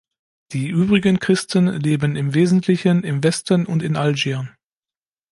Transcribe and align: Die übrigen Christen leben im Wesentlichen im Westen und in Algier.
Die 0.53 0.67
übrigen 0.67 1.19
Christen 1.19 1.67
leben 1.67 2.15
im 2.15 2.33
Wesentlichen 2.33 3.03
im 3.03 3.23
Westen 3.23 3.67
und 3.67 3.83
in 3.83 3.95
Algier. 3.95 4.49